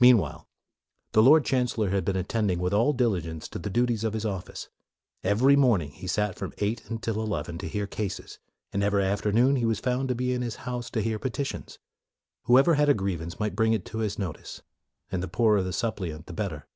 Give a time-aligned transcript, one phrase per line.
[0.00, 0.48] Meanwhile,
[1.12, 4.68] the Lord Chancellor had been attending, with all diligence, to the duties of his office.
[5.22, 8.40] Every morning he sat from eight until eleven to hear cases,
[8.72, 11.78] and every afternoon he was to be found in his house to hear petitions.
[12.46, 14.62] Whoever had a grievance might bring it to his notice,
[15.12, 16.66] and the poorer the suppliant the better.